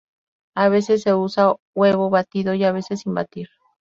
[0.55, 3.49] A veces se usa huevo batido, y a veces sin batir.